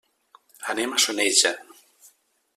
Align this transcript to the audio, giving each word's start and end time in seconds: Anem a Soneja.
Anem 0.73 0.95
a 0.95 1.01
Soneja. 1.05 1.53